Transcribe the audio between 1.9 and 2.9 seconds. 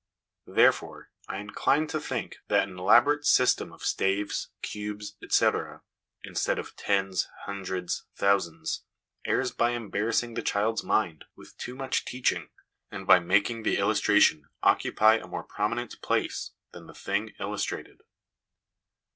think that an